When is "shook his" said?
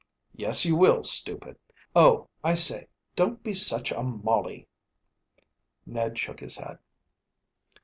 6.17-6.57